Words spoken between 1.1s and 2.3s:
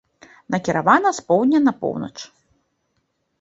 з поўдня на поўнач.